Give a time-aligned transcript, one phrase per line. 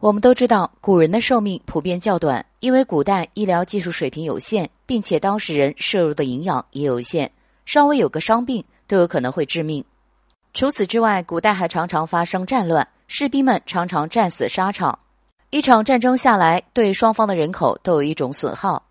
[0.00, 7.28] 我们都知道，古人的寿命普遍较短，因为古代医疗技术水平有限，并且当事人摄入的营养也有限，
[7.66, 9.84] 稍微有个伤病都有可能会致命。
[10.54, 14.96] 除此之外，古代还常常发生战乱，士兵们常常战死沙场。
[15.50, 18.84] 一场战争下来，对双方的人口都有一种损耗。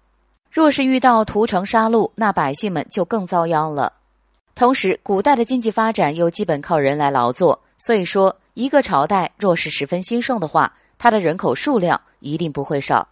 [0.51, 3.93] 若是遇到屠城杀戮，那百姓们就更遭殃了。
[4.55, 13.07] 同时，古代的经济发展又基本靠人来劳作，所以说，一个朝代若是十分兴盛的话，他的人口数量一定不会少。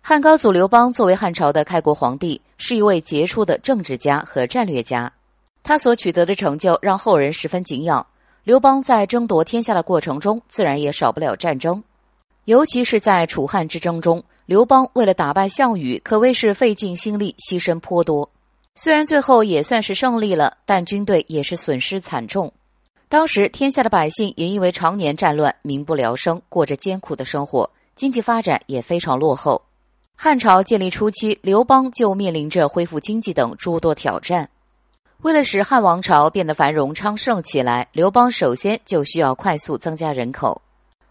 [0.00, 5.12] 汉高祖刘邦作为汉朝的开国皇帝，是一位杰出的政治家和战略家。
[5.62, 8.04] 他所取得的成就让后人十分敬仰。
[8.42, 11.82] 刘邦在争夺天下的过程中，自然也少不了战争。
[12.46, 18.28] 尤其是在楚汉之争中，刘邦为了打败项羽，可谓是费尽心力，牺牲颇多。
[18.74, 22.52] 虽然最后也算是胜利了，但军队也是损失惨重。
[23.12, 29.60] 当时天下的百姓也因为常年战乱，民不聊生，过着艰苦的生活，经济发展也非常落后。
[30.16, 34.48] 汉朝建立初期，刘邦就面临着恢复经济等诸多挑战。
[35.18, 40.62] 为了使汉王朝变得繁荣昌盛起来，刘邦首先就需要快速增加人口。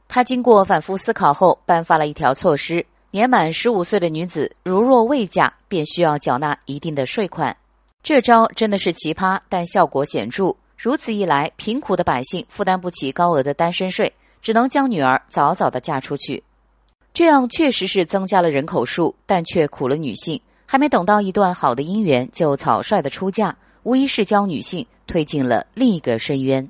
[0.08, 7.56] 他经过反复思考后，颁发了一条措施：年满十五岁的女子，如若未嫁，便需要缴纳一定的税款。
[8.02, 10.56] 这招真的是奇葩，但效果显著。
[10.84, 16.44] 如此一来，贫苦的百姓负担不起高额的单身税，只能将女儿早早的嫁出去。
[17.14, 20.42] 这样确实是增加了人口数，但却苦了女性。
[20.66, 26.68] 还没等到一段好的姻缘，就草率的出嫁，无疑是将女性推进了另一个深渊。